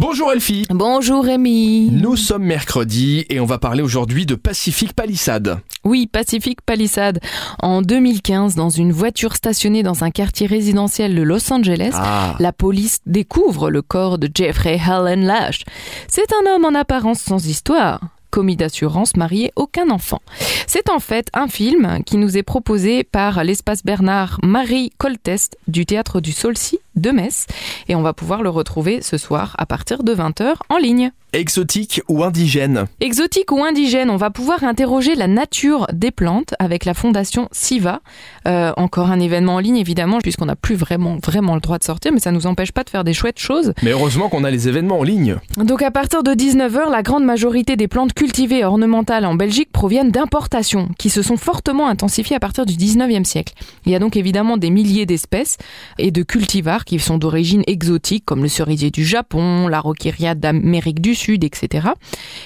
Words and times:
Bonjour 0.00 0.32
Elfie. 0.32 0.64
Bonjour 0.70 1.22
Rémi. 1.24 1.90
Nous 1.92 2.16
sommes 2.16 2.44
mercredi 2.44 3.26
et 3.28 3.38
on 3.38 3.44
va 3.44 3.58
parler 3.58 3.82
aujourd'hui 3.82 4.24
de 4.24 4.34
Pacific 4.34 4.94
Palisade. 4.94 5.58
Oui, 5.84 6.06
Pacific 6.06 6.62
Palisade. 6.62 7.20
En 7.62 7.82
2015, 7.82 8.54
dans 8.54 8.70
une 8.70 8.92
voiture 8.92 9.36
stationnée 9.36 9.82
dans 9.82 10.02
un 10.02 10.10
quartier 10.10 10.46
résidentiel 10.46 11.14
de 11.14 11.20
Los 11.20 11.52
Angeles, 11.52 11.90
Ah. 11.92 12.34
la 12.40 12.52
police 12.54 13.00
découvre 13.04 13.68
le 13.68 13.82
corps 13.82 14.16
de 14.16 14.30
Jeffrey 14.34 14.80
Allen 14.82 15.26
Lash. 15.26 15.64
C'est 16.08 16.32
un 16.32 16.50
homme 16.50 16.64
en 16.64 16.74
apparence 16.78 17.20
sans 17.20 17.46
histoire. 17.46 18.00
Commis 18.30 18.56
d'assurance, 18.56 19.16
marié, 19.16 19.50
aucun 19.56 19.90
enfant. 19.90 20.20
C'est 20.68 20.88
en 20.88 21.00
fait 21.00 21.28
un 21.34 21.48
film 21.48 21.98
qui 22.06 22.16
nous 22.16 22.38
est 22.38 22.44
proposé 22.44 23.02
par 23.02 23.42
l'espace 23.42 23.82
Bernard 23.84 24.38
Marie 24.44 24.92
Coltest 24.98 25.58
du 25.66 25.84
théâtre 25.84 26.20
du 26.20 26.30
Saulcy 26.30 26.78
de 26.96 27.10
Metz 27.10 27.46
et 27.88 27.94
on 27.94 28.02
va 28.02 28.12
pouvoir 28.12 28.42
le 28.42 28.50
retrouver 28.50 29.02
ce 29.02 29.16
soir 29.16 29.54
à 29.58 29.66
partir 29.66 30.02
de 30.02 30.14
20h 30.14 30.54
en 30.68 30.78
ligne. 30.78 31.12
Exotique 31.32 32.02
ou 32.08 32.24
indigène 32.24 32.86
Exotique 33.00 33.52
ou 33.52 33.62
indigène, 33.62 34.10
on 34.10 34.16
va 34.16 34.30
pouvoir 34.30 34.64
interroger 34.64 35.14
la 35.14 35.28
nature 35.28 35.86
des 35.92 36.10
plantes 36.10 36.54
avec 36.58 36.84
la 36.84 36.92
fondation 36.92 37.48
Siva. 37.52 38.00
Euh, 38.48 38.72
encore 38.76 39.12
un 39.12 39.20
événement 39.20 39.54
en 39.54 39.58
ligne 39.60 39.76
évidemment, 39.76 40.18
puisqu'on 40.18 40.46
n'a 40.46 40.56
plus 40.56 40.74
vraiment 40.74 41.18
vraiment 41.22 41.54
le 41.54 41.60
droit 41.60 41.78
de 41.78 41.84
sortir, 41.84 42.12
mais 42.12 42.18
ça 42.18 42.32
nous 42.32 42.46
empêche 42.46 42.72
pas 42.72 42.82
de 42.82 42.90
faire 42.90 43.04
des 43.04 43.12
chouettes 43.12 43.38
choses. 43.38 43.74
Mais 43.84 43.92
heureusement 43.92 44.28
qu'on 44.28 44.42
a 44.42 44.50
les 44.50 44.66
événements 44.66 44.98
en 44.98 45.02
ligne. 45.04 45.36
Donc 45.56 45.82
à 45.82 45.92
partir 45.92 46.24
de 46.24 46.32
19h, 46.32 46.90
la 46.90 47.02
grande 47.02 47.24
majorité 47.24 47.76
des 47.76 47.86
plantes 47.86 48.12
cultivées 48.12 48.58
et 48.58 48.64
ornementales 48.64 49.24
en 49.24 49.34
Belgique 49.34 49.70
proviennent 49.70 50.10
d'importations, 50.10 50.88
qui 50.98 51.10
se 51.10 51.22
sont 51.22 51.36
fortement 51.36 51.86
intensifiées 51.86 52.36
à 52.36 52.40
partir 52.40 52.66
du 52.66 52.74
19e 52.74 53.24
siècle. 53.24 53.54
Il 53.86 53.92
y 53.92 53.94
a 53.94 54.00
donc 54.00 54.16
évidemment 54.16 54.56
des 54.56 54.70
milliers 54.70 55.06
d'espèces 55.06 55.58
et 55.98 56.10
de 56.10 56.24
cultivars 56.24 56.79
qui 56.84 56.98
sont 56.98 57.18
d'origine 57.18 57.62
exotique, 57.66 58.24
comme 58.24 58.42
le 58.42 58.48
cerisier 58.48 58.90
du 58.90 59.04
Japon, 59.04 59.68
la 59.68 59.80
roqueria 59.80 60.34
d'Amérique 60.34 61.00
du 61.00 61.14
Sud, 61.14 61.44
etc. 61.44 61.88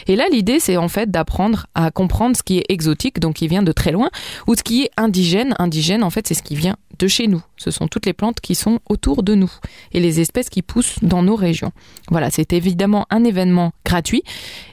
Et 0.06 0.16
là, 0.16 0.24
l'idée, 0.30 0.60
c'est 0.60 0.76
en 0.76 0.88
fait 0.88 1.10
d'apprendre 1.10 1.66
à 1.74 1.90
comprendre 1.90 2.36
ce 2.36 2.42
qui 2.42 2.58
est 2.58 2.66
exotique, 2.68 3.20
donc 3.20 3.36
qui 3.36 3.48
vient 3.48 3.62
de 3.62 3.72
très 3.72 3.92
loin, 3.92 4.10
ou 4.46 4.54
ce 4.54 4.62
qui 4.62 4.84
est 4.84 4.90
indigène. 4.96 5.54
Indigène, 5.58 6.02
en 6.02 6.10
fait, 6.10 6.26
c'est 6.26 6.34
ce 6.34 6.42
qui 6.42 6.56
vient 6.56 6.76
de 6.98 7.08
chez 7.08 7.26
nous. 7.26 7.42
Ce 7.56 7.70
sont 7.70 7.88
toutes 7.88 8.06
les 8.06 8.12
plantes 8.12 8.40
qui 8.40 8.54
sont 8.54 8.80
autour 8.88 9.22
de 9.22 9.34
nous 9.34 9.50
et 9.92 10.00
les 10.00 10.20
espèces 10.20 10.48
qui 10.48 10.62
poussent 10.62 10.98
dans 11.02 11.22
nos 11.22 11.36
régions. 11.36 11.72
Voilà, 12.10 12.30
c'est 12.30 12.52
évidemment 12.52 13.06
un 13.10 13.24
événement 13.24 13.72
gratuit 13.84 14.22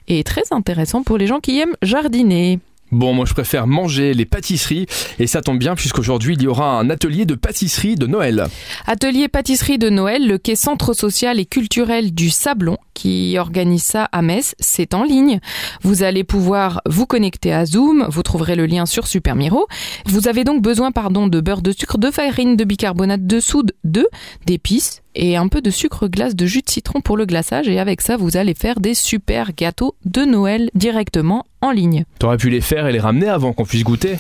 et 0.08 0.24
très 0.24 0.44
intéressant 0.52 1.04
pour 1.04 1.18
les 1.18 1.28
gens 1.28 1.40
qui 1.40 1.60
aiment 1.60 1.76
jardiner. 1.82 2.60
Bon, 2.92 3.14
moi 3.14 3.26
je 3.26 3.34
préfère 3.34 3.68
manger 3.68 4.14
les 4.14 4.26
pâtisseries 4.26 4.86
et 5.18 5.26
ça 5.26 5.42
tombe 5.42 5.58
bien 5.58 5.76
puisqu'aujourd'hui 5.76 6.36
il 6.36 6.44
y 6.44 6.48
aura 6.48 6.78
un 6.78 6.90
atelier 6.90 7.26
de 7.26 7.36
pâtisserie 7.36 7.96
de 7.96 8.06
Noël. 8.06 8.48
Atelier 8.86 9.30
pâtisserie 9.30 9.78
de 9.78 9.90
Noël, 9.90 10.28
le 10.28 10.38
quai 10.38 10.56
centre 10.56 10.94
social 10.94 11.40
et 11.40 11.46
culturel 11.46 12.14
du 12.14 12.30
Sablon 12.30 12.78
qui 12.94 13.38
organise 13.40 13.84
ça 13.84 14.10
à 14.12 14.22
Metz, 14.22 14.56
c'est 14.60 14.94
en 14.94 15.04
ligne. 15.04 15.40
Vous 15.82 16.04
allez 16.04 16.24
pouvoir 16.24 16.82
vous 16.86 17.06
connecter 17.06 17.54
à 17.54 17.66
Zoom, 17.66 18.06
vous 18.10 18.24
trouverez 18.24 18.56
le 18.56 18.66
lien 18.66 18.86
sur 18.86 19.08
Super 19.08 19.36
Miro. 19.36 19.68
Vous 20.06 20.28
avez 20.28 20.44
donc 20.44 20.62
besoin 20.62 20.92
pardon 20.92 21.28
de 21.28 21.40
beurre 21.40 21.62
de 21.62 21.72
sucre, 21.72 21.98
de 21.98 22.12
farine, 22.12 22.58
de 22.58 22.64
bicarbonate 22.66 23.26
de 23.26 23.40
soude, 23.40 23.72
de 23.86 24.08
d'épices 24.46 25.02
et 25.16 25.36
un 25.38 25.48
peu 25.48 25.62
de 25.62 25.70
sucre 25.70 26.08
glace 26.08 26.36
de 26.36 26.46
jus 26.46 26.62
de 26.62 26.70
citron 26.70 27.02
pour 27.02 27.18
le 27.18 27.26
glaçage 27.26 27.68
et 27.68 27.80
avec 27.80 28.02
ça 28.02 28.18
vous 28.18 28.38
allez 28.38 28.54
faire 28.54 28.80
des 28.80 28.94
super 28.94 29.52
gâteaux 29.56 29.96
de 30.06 30.22
Noël 30.22 30.70
directement 30.76 31.46
en 31.62 31.72
ligne. 31.72 32.06
T'aurais 32.20 32.38
pu 32.38 32.50
les 32.50 32.62
faire 32.62 32.88
et 32.88 32.92
les 32.92 33.00
ramener 33.00 33.28
avant 33.30 33.54
qu'on 33.54 33.66
puisse 33.66 33.84
goûter. 33.84 34.18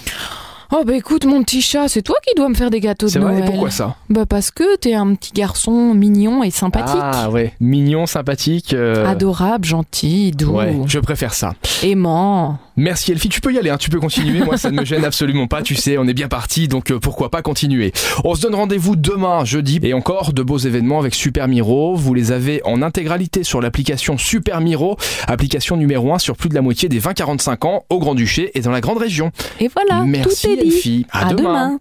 Oh 0.73 0.83
bah 0.85 0.95
écoute 0.95 1.25
mon 1.25 1.43
petit 1.43 1.61
chat, 1.61 1.89
c'est 1.89 2.01
toi 2.01 2.15
qui 2.25 2.33
dois 2.33 2.47
me 2.47 2.53
faire 2.53 2.69
des 2.69 2.79
gâteaux 2.79 3.07
de 3.07 3.11
C'est 3.11 3.19
vrai, 3.19 3.33
Noël. 3.33 3.43
et 3.43 3.45
pourquoi 3.45 3.69
ça? 3.71 3.97
Bah 4.09 4.25
parce 4.25 4.51
que 4.51 4.77
t'es 4.77 4.93
un 4.93 5.15
petit 5.15 5.33
garçon 5.33 5.93
mignon 5.93 6.43
et 6.43 6.49
sympathique. 6.49 6.95
Ah 7.01 7.29
ouais, 7.29 7.51
mignon, 7.59 8.05
sympathique. 8.05 8.73
euh, 8.73 9.05
Adorable, 9.05 9.65
gentil, 9.65 10.31
doux, 10.31 10.51
Ouais, 10.55 10.73
je 10.87 10.99
préfère 10.99 11.33
ça. 11.33 11.55
aimant. 11.83 12.57
Merci 12.81 13.11
Elfie, 13.11 13.29
tu 13.29 13.41
peux 13.41 13.53
y 13.53 13.59
aller, 13.59 13.69
hein, 13.69 13.77
tu 13.77 13.91
peux 13.91 13.99
continuer. 13.99 14.43
Moi, 14.43 14.57
ça 14.57 14.71
ne 14.71 14.79
me 14.79 14.85
gêne 14.85 15.05
absolument 15.05 15.45
pas, 15.45 15.61
tu 15.61 15.75
sais, 15.75 15.99
on 15.99 16.07
est 16.07 16.15
bien 16.15 16.27
parti, 16.27 16.67
donc 16.67 16.91
euh, 16.91 16.99
pourquoi 16.99 17.29
pas 17.29 17.43
continuer. 17.43 17.91
On 18.23 18.33
se 18.33 18.41
donne 18.41 18.55
rendez-vous 18.55 18.95
demain, 18.95 19.45
jeudi, 19.45 19.79
et 19.83 19.93
encore 19.93 20.33
de 20.33 20.41
beaux 20.41 20.57
événements 20.57 20.99
avec 20.99 21.13
Super 21.13 21.47
Miro. 21.47 21.95
Vous 21.95 22.15
les 22.15 22.31
avez 22.31 22.59
en 22.65 22.81
intégralité 22.81 23.43
sur 23.43 23.61
l'application 23.61 24.17
Super 24.17 24.61
Miro, 24.61 24.97
application 25.27 25.77
numéro 25.77 26.11
1 26.11 26.17
sur 26.17 26.35
plus 26.35 26.49
de 26.49 26.55
la 26.55 26.61
moitié 26.63 26.89
des 26.89 26.99
20-45 26.99 27.67
ans 27.67 27.85
au 27.91 27.99
Grand-Duché 27.99 28.49
et 28.55 28.61
dans 28.61 28.71
la 28.71 28.81
Grande 28.81 28.97
Région. 28.97 29.31
Et 29.59 29.67
voilà, 29.67 30.03
Merci 30.03 30.47
tout 30.47 30.53
est 30.53 30.63
dit. 30.63 30.73
Elfie, 30.75 31.05
à, 31.11 31.27
à 31.27 31.33
demain. 31.35 31.77